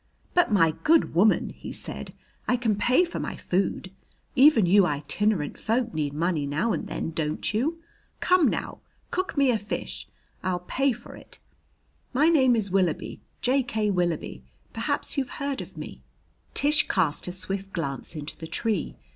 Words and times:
"But, 0.33 0.51
my 0.51 0.71
good 0.83 1.13
woman," 1.13 1.49
he 1.49 1.71
said, 1.71 2.15
"I 2.47 2.57
can 2.57 2.75
pay 2.75 3.05
for 3.05 3.19
my 3.19 3.35
food. 3.35 3.91
Even 4.35 4.65
you 4.65 4.83
itinerant 4.87 5.59
folk 5.59 5.93
need 5.93 6.11
money 6.11 6.47
now 6.47 6.73
and 6.73 6.87
then, 6.87 7.11
don't 7.11 7.53
you? 7.53 7.79
Come, 8.19 8.47
now, 8.47 8.79
cook 9.11 9.37
me 9.37 9.51
a 9.51 9.59
fish; 9.59 10.07
I'll 10.41 10.61
pay 10.61 10.91
for 10.91 11.15
it. 11.15 11.37
My 12.13 12.29
name 12.29 12.55
is 12.55 12.71
Willoughby 12.71 13.21
J.K. 13.41 13.91
Willoughby. 13.91 14.43
Perhaps 14.73 15.19
you've 15.19 15.29
heard 15.37 15.61
of 15.61 15.77
me." 15.77 16.01
Tish 16.55 16.87
cast 16.87 17.27
a 17.27 17.31
swift 17.31 17.71
glance 17.71 18.15
into 18.15 18.35
the 18.35 18.47
tree. 18.47 18.97